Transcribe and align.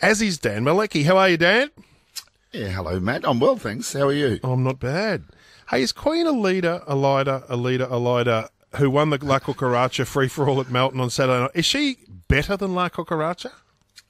as 0.00 0.22
is 0.22 0.38
Dan 0.38 0.64
Malecki. 0.64 1.04
How 1.04 1.16
are 1.18 1.28
you, 1.28 1.36
Dan? 1.36 1.70
Yeah, 2.52 2.68
hello, 2.68 3.00
Matt. 3.00 3.26
I'm 3.28 3.40
well, 3.40 3.56
thanks. 3.56 3.92
How 3.92 4.08
are 4.08 4.12
you? 4.12 4.40
I'm 4.42 4.62
not 4.62 4.80
bad. 4.80 5.24
Hey, 5.70 5.82
is 5.82 5.92
Queen 5.92 6.26
Elida, 6.26 6.86
Elida, 6.86 7.46
Elida, 7.48 7.88
Elida, 7.90 8.48
who 8.76 8.90
won 8.90 9.10
the 9.10 9.18
La 9.24 9.38
Coocaracha 9.38 10.06
free 10.06 10.28
for 10.28 10.48
all 10.48 10.60
at 10.60 10.70
Melton 10.70 11.00
on 11.00 11.10
Saturday 11.10 11.40
night, 11.40 11.50
is 11.54 11.64
she 11.64 11.98
better 12.28 12.56
than 12.56 12.74
La 12.74 12.88
Coocaracha? 12.88 13.50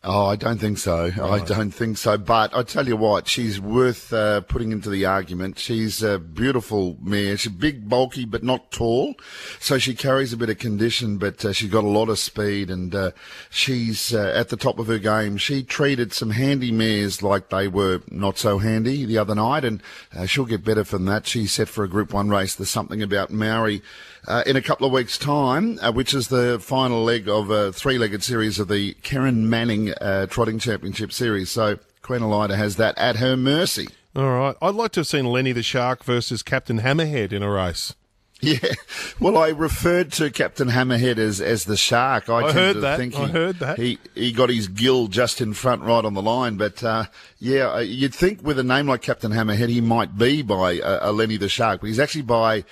Oh, 0.08 0.26
I 0.26 0.36
don't 0.36 0.58
think 0.58 0.78
so. 0.78 1.10
I 1.20 1.40
don't 1.40 1.72
think 1.72 1.98
so. 1.98 2.16
But 2.16 2.56
I 2.56 2.62
tell 2.62 2.86
you 2.86 2.96
what, 2.96 3.26
she's 3.26 3.60
worth 3.60 4.12
uh, 4.12 4.42
putting 4.42 4.70
into 4.70 4.88
the 4.88 5.04
argument. 5.04 5.58
She's 5.58 6.00
a 6.00 6.20
beautiful 6.20 6.96
mare. 7.02 7.36
She's 7.36 7.50
big, 7.50 7.88
bulky, 7.88 8.24
but 8.24 8.44
not 8.44 8.70
tall. 8.70 9.16
So 9.58 9.78
she 9.78 9.96
carries 9.96 10.32
a 10.32 10.36
bit 10.36 10.48
of 10.48 10.58
condition, 10.58 11.18
but 11.18 11.44
uh, 11.44 11.52
she's 11.52 11.70
got 11.70 11.82
a 11.82 11.88
lot 11.88 12.08
of 12.08 12.20
speed 12.20 12.70
and 12.70 12.94
uh, 12.94 13.10
she's 13.50 14.14
uh, 14.14 14.32
at 14.32 14.48
the 14.48 14.56
top 14.56 14.78
of 14.78 14.86
her 14.86 15.00
game. 15.00 15.38
She 15.38 15.64
treated 15.64 16.12
some 16.12 16.30
handy 16.30 16.70
mares 16.70 17.20
like 17.20 17.48
they 17.48 17.66
were 17.66 18.00
not 18.08 18.38
so 18.38 18.58
handy 18.58 19.04
the 19.04 19.18
other 19.18 19.34
night, 19.34 19.64
and 19.64 19.82
uh, 20.16 20.26
she'll 20.26 20.44
get 20.44 20.64
better 20.64 20.84
from 20.84 21.06
that. 21.06 21.26
She's 21.26 21.50
set 21.50 21.68
for 21.68 21.82
a 21.82 21.88
Group 21.88 22.12
1 22.12 22.28
race. 22.28 22.54
There's 22.54 22.70
something 22.70 23.02
about 23.02 23.32
Maori 23.32 23.82
uh, 24.28 24.42
in 24.46 24.56
a 24.56 24.62
couple 24.62 24.86
of 24.86 24.92
weeks' 24.92 25.18
time, 25.18 25.78
uh, 25.80 25.92
which 25.92 26.14
is 26.14 26.28
the 26.28 26.58
final 26.60 27.02
leg 27.02 27.28
of 27.28 27.50
a 27.50 27.72
three-legged 27.72 28.22
series 28.22 28.58
of 28.58 28.68
the 28.68 28.94
Karen 29.02 29.48
Manning 29.48 29.94
uh, 30.00 30.26
Trotting 30.26 30.58
Championship 30.58 31.12
Series. 31.12 31.50
So 31.50 31.78
Queen 32.02 32.20
Elida 32.20 32.56
has 32.56 32.76
that 32.76 32.96
at 32.98 33.16
her 33.16 33.36
mercy. 33.36 33.88
All 34.14 34.30
right. 34.30 34.56
I'd 34.62 34.74
like 34.74 34.92
to 34.92 35.00
have 35.00 35.06
seen 35.06 35.26
Lenny 35.26 35.52
the 35.52 35.62
Shark 35.62 36.04
versus 36.04 36.42
Captain 36.42 36.80
Hammerhead 36.80 37.32
in 37.32 37.42
a 37.42 37.50
race. 37.50 37.94
Yeah, 38.42 38.74
well, 39.18 39.38
I 39.38 39.48
referred 39.48 40.12
to 40.12 40.30
Captain 40.30 40.68
Hammerhead 40.68 41.16
as, 41.16 41.40
as 41.40 41.64
the 41.64 41.76
shark. 41.76 42.28
I, 42.28 42.40
I 42.40 42.52
heard 42.52 42.76
that. 42.82 42.98
Think 42.98 43.16
I 43.16 43.26
he, 43.26 43.32
heard 43.32 43.58
that. 43.60 43.78
He 43.78 43.98
he 44.14 44.30
got 44.30 44.50
his 44.50 44.68
gill 44.68 45.08
just 45.08 45.40
in 45.40 45.54
front, 45.54 45.82
right 45.82 46.04
on 46.04 46.12
the 46.12 46.20
line. 46.20 46.58
But 46.58 46.84
uh, 46.84 47.04
yeah, 47.38 47.72
uh, 47.72 47.78
you'd 47.78 48.14
think 48.14 48.42
with 48.42 48.58
a 48.58 48.62
name 48.62 48.88
like 48.88 49.00
Captain 49.00 49.32
Hammerhead, 49.32 49.70
he 49.70 49.80
might 49.80 50.18
be 50.18 50.42
by 50.42 50.80
uh, 50.80 50.98
a 51.00 51.12
Lenny 51.12 51.38
the 51.38 51.48
Shark, 51.48 51.80
but 51.80 51.86
he's 51.86 51.98
actually 51.98 52.22
by 52.22 52.64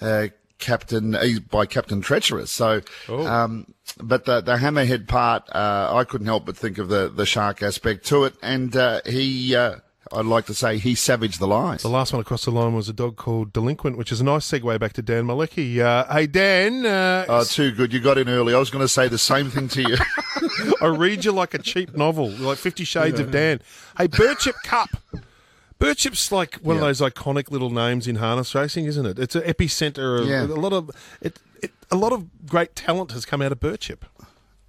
uh, 0.00 0.26
Captain 0.62 1.12
he's 1.20 1.40
by 1.40 1.66
Captain 1.66 2.00
Treacherous. 2.00 2.50
So, 2.50 2.80
Oh. 3.08 3.26
um, 3.26 3.66
but 4.02 4.24
the 4.24 4.40
the 4.40 4.56
Hammerhead 4.56 5.06
part, 5.08 5.42
uh, 5.54 5.90
I 5.92 6.04
couldn't 6.04 6.26
help 6.28 6.46
but 6.46 6.56
think 6.56 6.78
of 6.78 6.88
the 6.88 7.08
the 7.14 7.26
shark 7.26 7.62
aspect 7.62 8.06
to 8.06 8.24
it, 8.24 8.34
and 8.42 8.74
uh, 8.74 9.00
he. 9.04 9.54
Uh, 9.54 9.76
I'd 10.14 10.26
like 10.26 10.44
to 10.46 10.54
say 10.54 10.76
he 10.76 10.94
savaged 10.94 11.38
the 11.40 11.46
lines. 11.46 11.80
The 11.82 11.88
last 11.88 12.12
one 12.12 12.20
across 12.20 12.44
the 12.44 12.50
line 12.50 12.74
was 12.74 12.86
a 12.86 12.92
dog 12.92 13.16
called 13.16 13.50
Delinquent, 13.54 13.96
which 13.96 14.12
is 14.12 14.20
a 14.20 14.24
nice 14.24 14.44
segue 14.46 14.78
back 14.78 14.92
to 14.94 15.00
Dan 15.02 15.24
Malecki. 15.24 15.78
Uh, 15.78 16.04
hey, 16.12 16.26
Dan, 16.26 16.84
uh, 16.84 17.24
Oh, 17.30 17.44
too 17.44 17.70
good. 17.72 17.94
You 17.94 18.00
got 18.00 18.18
in 18.18 18.28
early. 18.28 18.52
I 18.54 18.58
was 18.58 18.68
going 18.68 18.84
to 18.84 18.88
say 18.88 19.08
the 19.08 19.16
same 19.16 19.48
thing 19.48 19.68
to 19.68 19.80
you. 19.82 19.96
I 20.82 20.86
read 20.88 21.24
you 21.24 21.32
like 21.32 21.54
a 21.54 21.58
cheap 21.58 21.96
novel, 21.96 22.28
like 22.28 22.58
Fifty 22.58 22.84
Shades 22.84 23.20
of 23.20 23.30
Dan. 23.30 23.60
Hey, 23.96 24.06
Birchip 24.08 24.56
Cup. 24.64 24.90
Birchip's 25.82 26.30
like 26.30 26.56
one 26.62 26.76
Yeah. 26.76 26.82
of 26.82 26.98
those 26.98 27.10
iconic 27.10 27.50
little 27.50 27.70
names 27.70 28.06
in 28.06 28.16
harness 28.16 28.54
racing, 28.54 28.84
isn't 28.86 29.04
it? 29.04 29.18
It's 29.18 29.34
an 29.34 29.42
epicenter 29.42 30.20
of 30.20 30.28
Yeah. 30.28 30.44
a 30.44 30.54
lot 30.54 30.72
of 30.72 30.90
it, 31.20 31.40
it. 31.60 31.72
A 31.90 31.96
lot 31.96 32.12
of 32.12 32.24
great 32.46 32.76
talent 32.76 33.10
has 33.12 33.24
come 33.24 33.42
out 33.42 33.50
of 33.52 33.58
Birchip. 33.60 33.98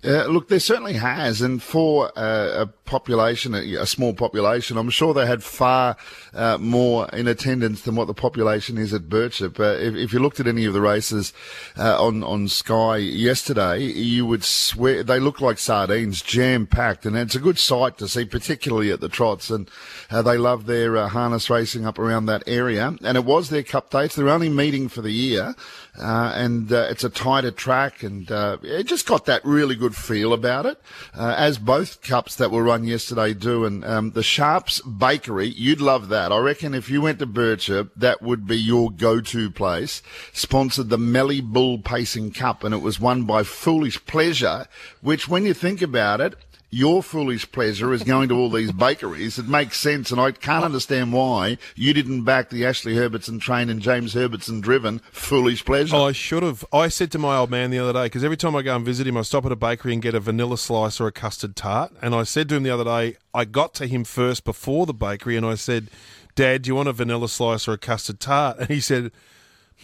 Uh, 0.05 0.25
look, 0.25 0.49
there 0.49 0.59
certainly 0.59 0.93
has, 0.93 1.41
and 1.41 1.63
for 1.63 2.11
uh, 2.17 2.63
a 2.63 2.65
population, 2.65 3.55
a, 3.55 3.85
small 3.85 4.13
population, 4.13 4.77
I'm 4.77 4.89
sure 4.89 5.13
they 5.13 5.25
had 5.25 5.41
far 5.41 5.95
uh, 6.33 6.57
more 6.57 7.07
in 7.09 7.25
attendance 7.27 7.83
than 7.83 7.95
what 7.95 8.07
the 8.07 8.13
population 8.13 8.77
is 8.77 8.93
at 8.93 9.03
Birchip. 9.03 9.59
If, 9.59 9.95
if 9.95 10.11
you 10.11 10.19
looked 10.19 10.41
at 10.41 10.47
any 10.47 10.65
of 10.65 10.73
the 10.73 10.81
races 10.81 11.31
uh, 11.77 12.03
on 12.03 12.21
on 12.21 12.49
Sky 12.49 12.97
yesterday, 12.97 13.79
you 13.79 14.25
would 14.25 14.43
swear 14.43 15.03
they 15.03 15.21
look 15.21 15.39
like 15.39 15.57
sardines, 15.57 16.21
jam 16.21 16.67
packed, 16.67 17.05
and 17.05 17.15
it's 17.15 17.35
a 17.35 17.39
good 17.39 17.57
sight 17.57 17.97
to 17.99 18.07
see, 18.09 18.25
particularly 18.25 18.91
at 18.91 18.99
the 18.99 19.09
trots. 19.09 19.49
And 19.49 19.69
they 20.11 20.37
love 20.37 20.65
their 20.65 21.07
harness 21.07 21.49
racing 21.49 21.85
up 21.85 21.97
around 21.97 22.25
that 22.25 22.43
area, 22.45 22.93
and 23.03 23.17
it 23.17 23.23
was 23.23 23.49
their 23.49 23.63
cup 23.63 23.89
dates. 23.89 24.15
They're 24.15 24.27
only 24.27 24.49
meeting 24.49 24.89
for 24.89 25.01
the 25.01 25.13
year. 25.13 25.55
And 25.95 26.71
it's 26.71 27.03
a 27.03 27.09
tighter 27.09 27.51
track, 27.51 28.03
and 28.03 28.29
it 28.29 28.83
just 28.83 29.07
got 29.07 29.25
that 29.25 29.45
really 29.45 29.75
good 29.75 29.92
feel 29.93 30.33
about 30.33 30.65
it, 30.65 30.81
uh, 31.13 31.35
as 31.37 31.57
both 31.57 32.01
cups 32.01 32.35
that 32.35 32.51
were 32.51 32.63
run 32.63 32.83
yesterday 32.83 33.33
do. 33.33 33.65
And 33.65 33.85
um, 33.85 34.11
the 34.11 34.23
Sharps 34.23 34.81
Bakery, 34.81 35.47
you'd 35.47 35.81
love 35.81 36.09
that. 36.09 36.31
I 36.31 36.37
reckon 36.39 36.73
if 36.73 36.89
you 36.89 37.01
went 37.01 37.19
to 37.19 37.27
Birchip, 37.27 37.91
that 37.95 38.21
would 38.21 38.45
be 38.45 38.57
your 38.57 38.91
go-to 38.91 39.49
place. 39.49 40.01
Sponsored 40.33 40.89
the 40.89 40.97
Mallee 40.97 41.41
Bull 41.41 41.79
Pacing 41.79 42.31
Cup, 42.31 42.63
and 42.63 42.73
it 42.73 42.81
was 42.81 42.99
won 42.99 43.23
by 43.23 43.43
Foolish 43.43 44.05
Pleasure, 44.05 44.67
which, 45.01 45.27
when 45.27 45.45
you 45.45 45.53
think 45.53 45.81
about 45.81 46.21
it, 46.21 46.35
your 46.73 47.03
foolish 47.03 47.49
pleasure 47.51 47.93
is 47.93 48.03
going 48.03 48.27
to 48.29 48.35
all 48.35 48.49
these 48.49 48.71
bakeries. 48.71 49.37
It 49.37 49.47
makes 49.47 49.79
sense, 49.79 50.11
and 50.11 50.19
I 50.19 50.31
can't 50.31 50.65
understand 50.65 51.13
why 51.13 51.59
you 51.75 51.93
didn't 51.93 52.23
back 52.23 52.49
the 52.49 52.65
Ashley 52.65 52.95
Herbertson 52.95 53.39
train 53.39 53.69
and 53.69 53.79
James 53.79 54.13
Herbertson 54.13 54.59
driven 54.59 54.99
foolish 55.11 55.63
pleasure. 55.63 55.95
Oh, 55.95 56.05
I 56.05 56.13
should 56.13 56.41
have. 56.41 56.65
I 56.73 56.87
said 56.87 57.11
to 57.11 57.19
my 57.19 57.37
old 57.37 57.51
man 57.51 57.69
the 57.69 57.77
other 57.77 57.93
day 57.93 58.05
because 58.05 58.23
every 58.23 58.37
time 58.37 58.55
I 58.55 58.63
go 58.63 58.75
and 58.75 58.83
visit 58.83 59.05
him, 59.05 59.17
I 59.17 59.21
stop 59.21 59.45
at 59.45 59.51
a 59.51 59.55
bakery 59.55 59.93
and 59.93 60.01
get 60.01 60.15
a 60.15 60.19
vanilla 60.19 60.57
slice 60.57 60.99
or 60.99 61.05
a 61.05 61.11
custard 61.11 61.55
tart. 61.55 61.93
And 62.01 62.15
I 62.15 62.23
said 62.23 62.49
to 62.49 62.55
him 62.55 62.63
the 62.63 62.71
other 62.71 62.85
day, 62.85 63.17
I 63.35 63.45
got 63.45 63.75
to 63.75 63.85
him 63.85 64.03
first 64.03 64.43
before 64.43 64.87
the 64.87 64.95
bakery, 64.95 65.37
and 65.37 65.45
I 65.45 65.55
said, 65.55 65.89
"Dad, 66.33 66.63
do 66.63 66.69
you 66.69 66.75
want 66.75 66.89
a 66.89 66.93
vanilla 66.93 67.29
slice 67.29 67.67
or 67.67 67.73
a 67.73 67.77
custard 67.77 68.19
tart?" 68.19 68.57
And 68.61 68.69
he 68.69 68.79
said, 68.79 69.11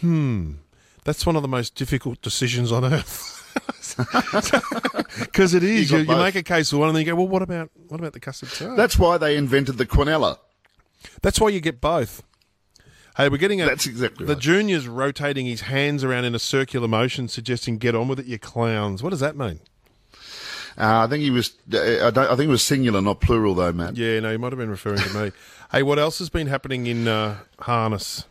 "Hmm, 0.01 0.53
that's 1.03 1.25
one 1.25 1.35
of 1.35 1.41
the 1.41 1.47
most 1.47 1.75
difficult 1.75 2.21
decisions 2.21 2.71
on 2.71 2.85
earth." 2.85 3.35
Because 5.19 5.53
it 5.53 5.63
is, 5.63 5.91
You 5.91 5.99
you, 5.99 6.03
you 6.05 6.15
make 6.15 6.35
a 6.35 6.43
case 6.43 6.69
for 6.69 6.77
one, 6.77 6.89
and 6.89 6.95
then 6.95 7.05
you 7.05 7.11
go, 7.11 7.15
"Well, 7.15 7.27
what 7.27 7.41
about 7.41 7.71
what 7.87 7.99
about 7.99 8.13
the 8.13 8.19
custard 8.19 8.49
tart?" 8.49 8.77
That's 8.77 8.97
why 8.97 9.17
they 9.17 9.35
invented 9.35 9.77
the 9.77 9.85
quinella. 9.85 10.37
That's 11.21 11.39
why 11.39 11.49
you 11.49 11.59
get 11.59 11.81
both. 11.81 12.23
Hey, 13.17 13.27
we're 13.27 13.37
getting 13.37 13.61
a, 13.61 13.65
That's 13.65 13.85
exactly 13.85 14.25
the 14.25 14.33
right. 14.33 14.41
junior's 14.41 14.87
rotating 14.87 15.45
his 15.45 15.61
hands 15.61 16.03
around 16.03 16.25
in 16.25 16.35
a 16.35 16.39
circular 16.39 16.87
motion, 16.87 17.27
suggesting 17.27 17.77
"get 17.77 17.95
on 17.95 18.07
with 18.07 18.19
it, 18.19 18.27
you 18.27 18.39
clowns." 18.39 19.03
What 19.03 19.09
does 19.09 19.19
that 19.19 19.35
mean? 19.35 19.59
Uh, 20.77 21.03
I 21.03 21.07
think 21.07 21.23
he 21.23 21.31
was. 21.31 21.53
Uh, 21.73 22.07
I, 22.07 22.11
don't, 22.11 22.19
I 22.19 22.35
think 22.35 22.47
it 22.47 22.47
was 22.47 22.63
singular, 22.63 23.01
not 23.01 23.19
plural, 23.19 23.55
though, 23.55 23.73
Matt. 23.73 23.97
Yeah, 23.97 24.19
no, 24.21 24.31
you 24.31 24.39
might 24.39 24.53
have 24.53 24.59
been 24.59 24.69
referring 24.69 24.99
to 24.99 25.23
me. 25.25 25.31
hey, 25.71 25.83
what 25.83 25.99
else 25.99 26.19
has 26.19 26.29
been 26.29 26.47
happening 26.47 26.87
in 26.87 27.07
uh, 27.07 27.39
harness? 27.59 28.25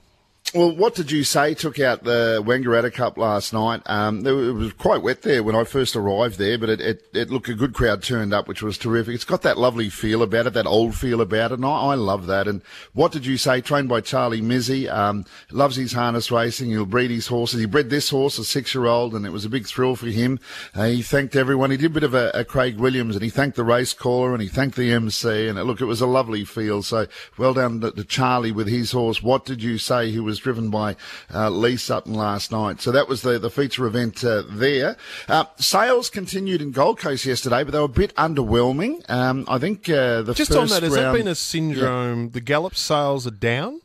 Well, 0.54 0.74
what 0.74 0.94
did 0.94 1.10
you 1.10 1.24
say 1.24 1.52
took 1.52 1.78
out 1.78 2.04
the 2.04 2.42
Wangaratta 2.42 2.90
Cup 2.90 3.18
last 3.18 3.52
night? 3.52 3.82
Um, 3.84 4.26
it 4.26 4.32
was 4.32 4.72
quite 4.72 5.02
wet 5.02 5.20
there 5.20 5.42
when 5.42 5.54
I 5.54 5.64
first 5.64 5.94
arrived 5.94 6.38
there, 6.38 6.56
but 6.56 6.70
it, 6.70 6.80
it, 6.80 7.02
it 7.12 7.28
looked 7.28 7.50
a 7.50 7.54
good 7.54 7.74
crowd 7.74 8.02
turned 8.02 8.32
up, 8.32 8.48
which 8.48 8.62
was 8.62 8.78
terrific. 8.78 9.14
It's 9.14 9.26
got 9.26 9.42
that 9.42 9.58
lovely 9.58 9.90
feel 9.90 10.22
about 10.22 10.46
it, 10.46 10.54
that 10.54 10.66
old 10.66 10.94
feel 10.94 11.20
about 11.20 11.52
it, 11.52 11.56
and 11.56 11.66
I, 11.66 11.68
I 11.68 11.94
love 11.96 12.24
that. 12.28 12.48
And 12.48 12.62
what 12.94 13.12
did 13.12 13.26
you 13.26 13.36
say? 13.36 13.60
Trained 13.60 13.90
by 13.90 14.00
Charlie 14.00 14.40
Mizzy, 14.40 14.88
um, 14.88 15.26
loves 15.50 15.76
his 15.76 15.92
harness 15.92 16.30
racing. 16.30 16.70
He'll 16.70 16.86
breed 16.86 17.10
his 17.10 17.26
horses. 17.26 17.60
He 17.60 17.66
bred 17.66 17.90
this 17.90 18.08
horse, 18.08 18.38
a 18.38 18.44
six-year-old, 18.44 19.14
and 19.14 19.26
it 19.26 19.32
was 19.32 19.44
a 19.44 19.50
big 19.50 19.66
thrill 19.66 19.96
for 19.96 20.06
him. 20.06 20.40
Uh, 20.74 20.86
he 20.86 21.02
thanked 21.02 21.36
everyone. 21.36 21.72
He 21.72 21.76
did 21.76 21.90
a 21.90 21.94
bit 21.94 22.04
of 22.04 22.14
a, 22.14 22.30
a 22.32 22.44
Craig 22.46 22.78
Williams, 22.78 23.16
and 23.16 23.22
he 23.22 23.30
thanked 23.30 23.56
the 23.56 23.64
race 23.64 23.92
caller, 23.92 24.32
and 24.32 24.40
he 24.40 24.48
thanked 24.48 24.76
the 24.76 24.92
MC. 24.92 25.46
And 25.46 25.58
it, 25.58 25.64
look, 25.64 25.82
it 25.82 25.84
was 25.84 26.00
a 26.00 26.06
lovely 26.06 26.46
feel. 26.46 26.82
So 26.82 27.06
well 27.36 27.52
done 27.52 27.82
to, 27.82 27.90
to 27.90 28.04
Charlie 28.04 28.50
with 28.50 28.66
his 28.66 28.92
horse. 28.92 29.22
What 29.22 29.44
did 29.44 29.62
you 29.62 29.76
say? 29.76 30.10
He 30.10 30.20
was 30.20 30.37
driven 30.38 30.70
by 30.70 30.96
uh, 31.32 31.50
Lee 31.50 31.76
Sutton 31.76 32.14
last 32.14 32.50
night. 32.50 32.80
So 32.80 32.92
that 32.92 33.08
was 33.08 33.22
the, 33.22 33.38
the 33.38 33.50
feature 33.50 33.86
event 33.86 34.24
uh, 34.24 34.42
there. 34.48 34.96
Uh, 35.28 35.44
sales 35.56 36.10
continued 36.10 36.62
in 36.62 36.70
Gold 36.70 36.98
Coast 36.98 37.24
yesterday, 37.24 37.64
but 37.64 37.72
they 37.72 37.78
were 37.78 37.84
a 37.84 37.88
bit 37.88 38.14
underwhelming. 38.16 39.08
Um, 39.10 39.44
I 39.48 39.58
think 39.58 39.88
uh, 39.88 40.22
the 40.22 40.34
Just 40.34 40.50
first 40.52 40.60
on 40.60 40.68
that, 40.68 40.82
has 40.82 40.94
that 40.94 41.12
been 41.12 41.28
a 41.28 41.34
syndrome? 41.34 42.30
The 42.30 42.40
gallop 42.40 42.74
sales 42.74 43.26
are 43.26 43.32
down. 43.32 43.80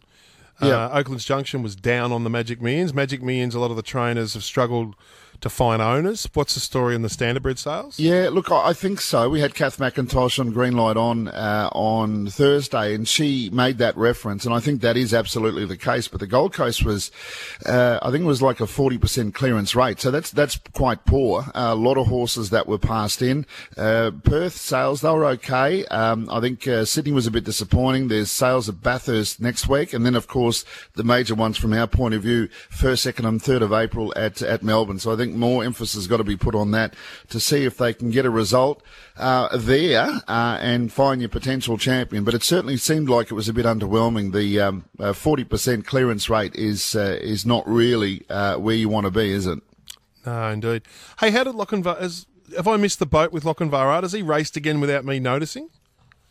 Yeah. 0.61 0.85
Uh, 0.85 0.99
Oakland's 0.99 1.25
Junction 1.25 1.63
was 1.63 1.75
down 1.75 2.11
on 2.11 2.23
the 2.23 2.29
Magic 2.29 2.61
Millions. 2.61 2.93
Magic 2.93 3.21
Millions, 3.21 3.55
a 3.55 3.59
lot 3.59 3.71
of 3.71 3.77
the 3.77 3.83
trainers 3.83 4.33
have 4.33 4.43
struggled 4.43 4.95
to 5.43 5.49
find 5.49 5.81
owners. 5.81 6.27
What's 6.33 6.55
the 6.55 6.59
story 6.59 6.95
on 6.95 7.01
the 7.01 7.09
standard 7.09 7.33
standardbred 7.33 7.57
sales? 7.57 7.99
Yeah, 7.99 8.29
look, 8.31 8.51
I 8.51 8.73
I 8.73 8.73
think 8.73 9.01
so. 9.01 9.29
We 9.29 9.39
had 9.39 9.53
Kath 9.53 9.77
McIntosh 9.77 10.39
on 10.39 10.53
Greenlight 10.53 10.95
on 10.95 11.27
uh, 11.27 11.69
on 11.73 12.27
Thursday, 12.27 12.95
and 12.95 13.07
she 13.07 13.49
made 13.51 13.77
that 13.77 13.95
reference, 13.95 14.45
and 14.45 14.53
I 14.53 14.59
think 14.59 14.81
that 14.81 14.97
is 14.97 15.13
absolutely 15.13 15.65
the 15.65 15.77
case. 15.77 16.07
But 16.07 16.19
the 16.19 16.27
Gold 16.27 16.53
Coast 16.53 16.83
was, 16.83 17.11
uh, 17.65 17.99
I 18.01 18.11
think, 18.11 18.23
it 18.23 18.27
was 18.27 18.41
like 18.41 18.59
a 18.59 18.67
forty 18.67 18.97
percent 18.97 19.35
clearance 19.35 19.75
rate, 19.75 19.99
so 19.99 20.11
that's 20.11 20.31
that's 20.31 20.57
quite 20.73 21.05
poor. 21.05 21.43
Uh, 21.53 21.69
a 21.71 21.75
lot 21.75 21.97
of 21.97 22.07
horses 22.07 22.49
that 22.49 22.67
were 22.67 22.77
passed 22.77 23.21
in. 23.21 23.45
Uh, 23.77 24.11
Perth 24.23 24.55
sales 24.55 25.01
they 25.01 25.09
were 25.09 25.25
okay. 25.25 25.85
Um, 25.85 26.29
I 26.31 26.39
think 26.39 26.67
uh, 26.67 26.85
Sydney 26.85 27.11
was 27.11 27.27
a 27.27 27.31
bit 27.31 27.43
disappointing. 27.43 28.07
There's 28.07 28.31
sales 28.31 28.69
at 28.69 28.81
Bathurst 28.81 29.41
next 29.41 29.67
week, 29.67 29.93
and 29.93 30.05
then 30.05 30.15
of 30.15 30.27
course 30.27 30.65
the 30.95 31.03
major 31.03 31.35
ones 31.35 31.57
from 31.57 31.73
our 31.73 31.87
point 31.87 32.13
of 32.13 32.23
view, 32.23 32.47
first, 32.69 33.03
second, 33.03 33.25
and 33.25 33.41
third 33.41 33.61
of 33.61 33.73
April 33.73 34.13
at 34.15 34.41
at 34.41 34.63
Melbourne. 34.63 34.99
So 34.99 35.11
I 35.11 35.15
think 35.15 35.32
more 35.33 35.63
emphasis 35.63 35.95
has 35.95 36.07
got 36.07 36.17
to 36.17 36.23
be 36.23 36.37
put 36.37 36.55
on 36.55 36.71
that 36.71 36.93
to 37.29 37.39
see 37.39 37.65
if 37.65 37.77
they 37.77 37.93
can 37.93 38.11
get 38.11 38.25
a 38.25 38.29
result 38.29 38.81
uh, 39.17 39.55
there 39.57 40.07
uh, 40.27 40.57
and 40.61 40.91
find 40.91 41.21
your 41.21 41.29
potential 41.29 41.77
champion. 41.77 42.23
But 42.23 42.33
it 42.33 42.43
certainly 42.43 42.77
seemed 42.77 43.09
like 43.09 43.31
it 43.31 43.33
was 43.33 43.49
a 43.49 43.53
bit 43.53 43.65
underwhelming. 43.65 44.31
The 44.33 44.59
um, 44.59 44.85
uh, 44.99 45.13
40% 45.13 45.85
clearance 45.85 46.29
rate 46.29 46.55
is 46.55 46.95
uh, 46.95 47.17
is 47.21 47.45
not 47.45 47.67
really 47.67 48.23
uh, 48.29 48.57
where 48.57 48.75
you 48.75 48.89
want 48.89 49.05
to 49.05 49.11
be, 49.11 49.31
is 49.31 49.45
it? 49.47 49.59
No, 50.25 50.49
indeed. 50.49 50.83
Hey, 51.19 51.31
how 51.31 51.43
did 51.43 51.55
Lochinvar? 51.55 51.99
Has, 51.99 52.25
have 52.55 52.67
I 52.67 52.77
missed 52.77 52.99
the 52.99 53.05
boat 53.05 53.31
with 53.33 53.43
Lochinvar? 53.43 54.01
Has 54.01 54.13
he 54.13 54.21
raced 54.21 54.55
again 54.55 54.79
without 54.79 55.03
me 55.05 55.19
noticing? 55.19 55.69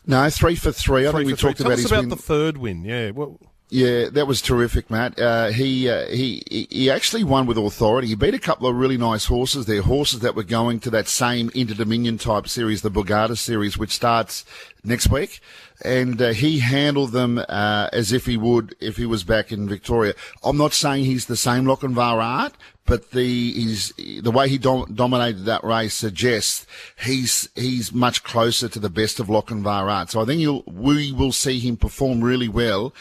No, 0.06 0.28
three 0.30 0.56
for 0.56 0.72
three. 0.72 1.06
I 1.06 1.10
Three 1.10 1.20
think 1.20 1.26
we 1.28 1.36
three. 1.36 1.50
talked 1.50 1.58
Tell 1.58 1.66
about 1.68 1.74
us 1.74 1.82
his 1.82 1.90
about 1.92 2.00
win. 2.00 2.08
the 2.08 2.16
third 2.16 2.56
win. 2.58 2.84
Yeah. 2.84 3.10
Well, 3.10 3.38
Yeah, 3.72 4.10
that 4.10 4.26
was 4.26 4.42
terrific, 4.42 4.90
Matt. 4.90 5.18
Uh, 5.18 5.46
he, 5.46 5.88
uh, 5.88 6.06
he 6.08 6.42
he 6.68 6.90
actually 6.90 7.24
won 7.24 7.46
with 7.46 7.56
authority. 7.56 8.06
He 8.08 8.14
beat 8.14 8.34
a 8.34 8.38
couple 8.38 8.68
of 8.68 8.76
really 8.76 8.98
nice 8.98 9.24
horses 9.24 9.64
there, 9.64 9.80
horses 9.80 10.20
that 10.20 10.34
were 10.34 10.42
going 10.42 10.78
to 10.80 10.90
that 10.90 11.08
same 11.08 11.50
Inter 11.54 11.72
Dominion 11.72 12.18
type 12.18 12.48
series, 12.48 12.82
the 12.82 12.90
Borgata 12.90 13.34
series, 13.34 13.78
which 13.78 13.92
starts 13.92 14.44
next 14.84 15.10
week. 15.10 15.40
And 15.84 16.20
uh, 16.20 16.28
he 16.30 16.60
handled 16.60 17.12
them 17.12 17.38
uh, 17.48 17.88
as 17.92 18.12
if 18.12 18.26
he 18.26 18.36
would 18.36 18.76
if 18.80 18.96
he 18.96 19.06
was 19.06 19.24
back 19.24 19.50
in 19.50 19.68
Victoria. 19.68 20.14
I'm 20.44 20.56
not 20.56 20.72
saying 20.72 21.04
he's 21.04 21.26
the 21.26 21.36
same 21.36 21.64
Lochinvar 21.64 22.22
art, 22.22 22.54
but 22.84 23.10
the 23.12 23.52
he's 23.52 23.92
the 24.22 24.30
way 24.30 24.48
he 24.48 24.58
dom- 24.58 24.92
dominated 24.94 25.44
that 25.44 25.64
race 25.64 25.94
suggests 25.94 26.66
he's 27.04 27.48
he's 27.54 27.92
much 27.92 28.22
closer 28.22 28.68
to 28.68 28.78
the 28.78 28.90
best 28.90 29.18
of 29.18 29.28
Lochinvar 29.28 29.90
art. 29.90 30.10
So 30.10 30.20
I 30.20 30.24
think 30.24 30.40
you'll 30.40 30.62
we 30.66 31.12
will 31.12 31.32
see 31.32 31.58
him 31.58 31.76
perform 31.76 32.22
really 32.22 32.48
well 32.48 32.94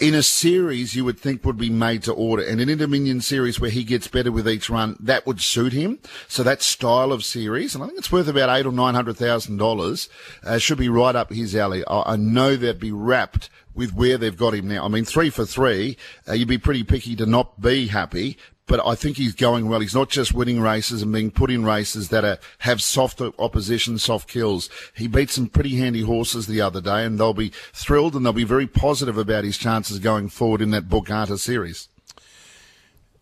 in 0.00 0.14
a 0.14 0.22
series 0.22 0.96
you 0.96 1.04
would 1.04 1.18
think 1.18 1.44
would 1.44 1.58
be 1.58 1.70
made 1.70 2.02
to 2.04 2.12
order, 2.12 2.42
and 2.42 2.60
an 2.60 2.68
Inter 2.68 2.86
Dominion 2.86 3.20
series 3.20 3.60
where 3.60 3.70
he 3.70 3.84
gets 3.84 4.08
better 4.08 4.32
with 4.32 4.48
each 4.48 4.70
run 4.70 4.96
that 4.98 5.26
would 5.26 5.40
suit 5.40 5.72
him. 5.72 5.98
So 6.26 6.42
that 6.42 6.62
style 6.62 7.12
of 7.12 7.24
series, 7.24 7.74
and 7.74 7.84
I 7.84 7.86
think 7.86 7.98
it's 7.98 8.12
worth 8.12 8.28
about 8.28 8.56
eight 8.56 8.66
or 8.66 8.72
nine 8.72 8.94
hundred 8.94 9.16
thousand 9.16 9.58
dollars, 9.58 10.08
uh, 10.44 10.58
should 10.58 10.78
be 10.78 10.88
right 10.88 11.14
up 11.14 11.30
his 11.30 11.54
alley. 11.54 11.84
I, 11.86 12.12
I 12.12 12.16
know 12.32 12.56
they'd 12.56 12.80
be 12.80 12.92
rapt 12.92 13.50
with 13.74 13.94
where 13.94 14.18
they've 14.18 14.36
got 14.36 14.54
him 14.54 14.68
now. 14.68 14.84
I 14.84 14.88
mean, 14.88 15.04
three 15.04 15.30
for 15.30 15.44
three, 15.44 15.96
uh, 16.28 16.32
you'd 16.32 16.48
be 16.48 16.58
pretty 16.58 16.84
picky 16.84 17.16
to 17.16 17.26
not 17.26 17.60
be 17.60 17.88
happy. 17.88 18.36
But 18.66 18.80
I 18.86 18.94
think 18.94 19.18
he's 19.18 19.34
going 19.34 19.68
well. 19.68 19.80
He's 19.80 19.94
not 19.94 20.08
just 20.08 20.32
winning 20.32 20.58
races 20.58 21.02
and 21.02 21.12
being 21.12 21.30
put 21.30 21.50
in 21.50 21.66
races 21.66 22.08
that 22.08 22.24
are, 22.24 22.38
have 22.60 22.80
soft 22.80 23.20
opposition, 23.38 23.98
soft 23.98 24.26
kills. 24.26 24.70
He 24.94 25.06
beat 25.06 25.28
some 25.28 25.48
pretty 25.48 25.76
handy 25.76 26.00
horses 26.00 26.46
the 26.46 26.62
other 26.62 26.80
day, 26.80 27.04
and 27.04 27.20
they'll 27.20 27.34
be 27.34 27.52
thrilled 27.74 28.16
and 28.16 28.24
they'll 28.24 28.32
be 28.32 28.42
very 28.44 28.66
positive 28.66 29.18
about 29.18 29.44
his 29.44 29.58
chances 29.58 29.98
going 29.98 30.30
forward 30.30 30.62
in 30.62 30.70
that 30.70 30.88
Borgata 30.88 31.38
series. 31.38 31.88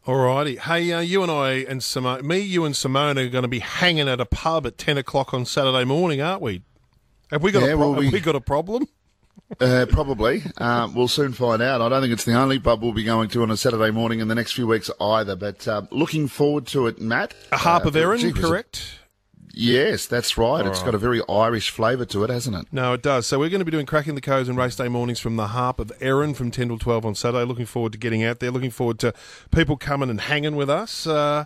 Alrighty. 0.06 0.58
Hey, 0.58 0.92
uh, 0.92 1.00
you 1.00 1.24
and 1.24 1.32
I 1.32 1.50
and 1.68 1.82
Simone, 1.82 2.24
me, 2.24 2.38
you 2.38 2.64
and 2.64 2.76
Simone 2.76 3.18
are 3.18 3.28
going 3.28 3.42
to 3.42 3.48
be 3.48 3.58
hanging 3.58 4.08
at 4.08 4.20
a 4.20 4.26
pub 4.26 4.64
at 4.64 4.78
ten 4.78 4.96
o'clock 4.96 5.34
on 5.34 5.44
Saturday 5.44 5.84
morning, 5.84 6.20
aren't 6.20 6.42
we? 6.42 6.62
Have 7.32 7.42
we 7.42 7.50
got 7.50 7.62
Yeah, 7.62 7.70
a 7.70 7.76
pro- 7.76 7.90
well, 7.90 7.98
we- 7.98 8.04
have 8.06 8.12
we 8.14 8.20
got 8.20 8.36
a 8.36 8.40
problem? 8.40 8.86
Uh, 9.60 9.84
probably. 9.86 10.42
Um, 10.56 10.94
we'll 10.94 11.08
soon 11.08 11.32
find 11.34 11.60
out. 11.60 11.82
I 11.82 11.88
don't 11.90 12.00
think 12.00 12.12
it's 12.14 12.24
the 12.24 12.32
only 12.34 12.58
pub 12.58 12.82
we'll 12.82 12.92
be 12.94 13.04
going 13.04 13.28
to 13.30 13.42
on 13.42 13.50
a 13.50 13.56
Saturday 13.56 13.90
morning 13.90 14.20
in 14.20 14.28
the 14.28 14.34
next 14.34 14.52
few 14.52 14.66
weeks 14.66 14.90
either. 14.98 15.36
But 15.36 15.68
uh, 15.68 15.82
looking 15.90 16.26
forward 16.26 16.66
to 16.68 16.86
it, 16.86 17.00
Matt. 17.02 17.34
A 17.52 17.58
harp 17.58 17.84
Uh, 17.84 17.88
of 17.88 17.96
Erin, 17.96 18.18
gee, 18.20 18.32
was 18.32 18.38
it- 18.38 18.46
correct? 18.46 18.98
Yes, 19.54 20.06
that's 20.06 20.38
right. 20.38 20.64
It's 20.64 20.82
got 20.82 20.94
a 20.94 20.98
very 20.98 21.20
Irish 21.28 21.68
flavour 21.68 22.06
to 22.06 22.24
it, 22.24 22.30
hasn't 22.30 22.56
it? 22.56 22.66
No, 22.72 22.94
it 22.94 23.02
does. 23.02 23.26
So 23.26 23.38
we're 23.38 23.50
going 23.50 23.58
to 23.58 23.66
be 23.66 23.70
doing 23.70 23.84
cracking 23.84 24.14
the 24.14 24.22
codes 24.22 24.48
and 24.48 24.56
race 24.56 24.76
day 24.76 24.88
mornings 24.88 25.20
from 25.20 25.36
the 25.36 25.48
Harp 25.48 25.78
of 25.78 25.92
Erin 26.00 26.32
from 26.32 26.50
ten 26.50 26.68
till 26.68 26.78
twelve 26.78 27.04
on 27.04 27.14
Saturday. 27.14 27.44
Looking 27.44 27.66
forward 27.66 27.92
to 27.92 27.98
getting 27.98 28.24
out 28.24 28.40
there. 28.40 28.50
Looking 28.50 28.70
forward 28.70 28.98
to 29.00 29.12
people 29.50 29.76
coming 29.76 30.08
and 30.08 30.22
hanging 30.22 30.56
with 30.56 30.70
us. 30.70 31.06
Uh, 31.06 31.44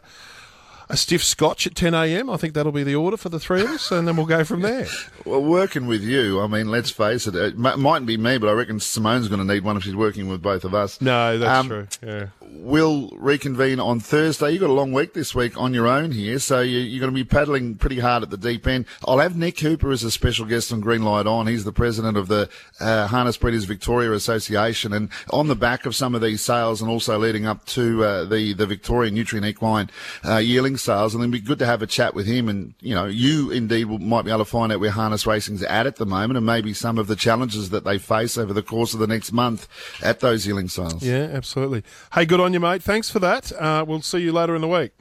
a 0.88 0.96
stiff 0.96 1.22
scotch 1.24 1.66
at 1.66 1.74
10 1.74 1.94
a.m. 1.94 2.30
I 2.30 2.36
think 2.36 2.54
that'll 2.54 2.72
be 2.72 2.84
the 2.84 2.94
order 2.94 3.16
for 3.16 3.28
the 3.28 3.40
three 3.40 3.62
of 3.62 3.70
us, 3.70 3.90
and 3.90 4.06
then 4.06 4.16
we'll 4.16 4.26
go 4.26 4.44
from 4.44 4.62
there. 4.62 4.86
Well, 5.24 5.42
working 5.42 5.86
with 5.86 6.02
you, 6.02 6.40
I 6.40 6.46
mean, 6.46 6.68
let's 6.70 6.90
face 6.90 7.26
it, 7.26 7.34
it 7.34 7.54
m- 7.54 7.80
mightn't 7.80 8.06
be 8.06 8.16
me, 8.16 8.38
but 8.38 8.48
I 8.48 8.52
reckon 8.52 8.78
Simone's 8.78 9.28
going 9.28 9.46
to 9.46 9.52
need 9.54 9.64
one 9.64 9.76
if 9.76 9.82
she's 9.82 9.96
working 9.96 10.28
with 10.28 10.42
both 10.42 10.64
of 10.64 10.74
us. 10.74 11.00
No, 11.00 11.38
that's 11.38 11.60
Um, 11.60 11.68
true. 11.68 11.88
Yeah. 12.02 12.26
We'll 12.48 13.10
reconvene 13.16 13.80
on 13.80 14.00
Thursday. 14.00 14.52
You've 14.52 14.60
got 14.60 14.70
a 14.70 14.72
long 14.72 14.92
week 14.92 15.12
this 15.14 15.34
week 15.34 15.60
on 15.60 15.74
your 15.74 15.86
own 15.86 16.12
here, 16.12 16.38
so 16.38 16.60
you, 16.60 16.78
you're 16.78 17.00
going 17.00 17.12
to 17.12 17.14
be 17.14 17.24
paddling 17.24 17.74
pretty 17.74 17.98
hard 17.98 18.22
at 18.22 18.30
the 18.30 18.36
deep 18.36 18.66
end. 18.66 18.86
I'll 19.06 19.18
have 19.18 19.36
Nick 19.36 19.58
Cooper 19.58 19.90
as 19.90 20.04
a 20.04 20.10
special 20.10 20.46
guest 20.46 20.72
on 20.72 20.80
Green 20.80 21.02
Light 21.02 21.26
On. 21.26 21.46
He's 21.46 21.64
the 21.64 21.72
president 21.72 22.16
of 22.16 22.28
the 22.28 22.48
uh, 22.80 23.08
Harness 23.08 23.36
Breeders 23.36 23.64
Victoria 23.64 24.12
Association, 24.12 24.92
and 24.92 25.10
on 25.30 25.48
the 25.48 25.56
back 25.56 25.86
of 25.86 25.94
some 25.94 26.14
of 26.14 26.20
these 26.22 26.40
sales, 26.40 26.80
and 26.80 26.90
also 26.90 27.18
leading 27.18 27.46
up 27.46 27.64
to 27.66 28.04
uh, 28.04 28.24
the 28.24 28.52
the 28.54 28.66
Victorian 28.66 29.14
Nutrien 29.16 29.44
Equine 29.46 29.90
uh, 30.24 30.36
yearling 30.38 30.75
sales, 30.78 31.14
and 31.14 31.22
it'd 31.22 31.30
be 31.30 31.40
good 31.40 31.58
to 31.58 31.66
have 31.66 31.82
a 31.82 31.86
chat 31.86 32.14
with 32.14 32.26
him. 32.26 32.48
And 32.48 32.74
you 32.80 32.94
know, 32.94 33.06
you 33.06 33.50
indeed 33.50 33.86
might 33.86 34.24
be 34.24 34.30
able 34.30 34.40
to 34.40 34.44
find 34.44 34.72
out 34.72 34.80
where 34.80 34.90
harness 34.90 35.26
racing's 35.26 35.62
at 35.62 35.86
at 35.86 35.96
the 35.96 36.06
moment, 36.06 36.36
and 36.36 36.46
maybe 36.46 36.72
some 36.72 36.98
of 36.98 37.06
the 37.06 37.16
challenges 37.16 37.70
that 37.70 37.84
they 37.84 37.98
face 37.98 38.38
over 38.38 38.52
the 38.52 38.62
course 38.62 38.94
of 38.94 39.00
the 39.00 39.06
next 39.06 39.32
month 39.32 39.68
at 40.02 40.20
those 40.20 40.46
yearling 40.46 40.68
sales. 40.68 41.02
Yeah, 41.02 41.28
absolutely. 41.32 41.82
Hey, 42.12 42.26
good 42.26 42.40
on 42.40 42.52
you, 42.52 42.60
mate. 42.60 42.82
Thanks 42.82 43.10
for 43.10 43.18
that. 43.20 43.52
Uh, 43.52 43.84
we'll 43.86 44.02
see 44.02 44.18
you 44.18 44.32
later 44.32 44.54
in 44.54 44.60
the 44.62 44.68
week. 44.68 44.92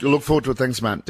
Look 0.00 0.22
forward 0.22 0.44
to 0.44 0.52
it. 0.52 0.58
Thanks, 0.58 0.80
man. 0.80 1.02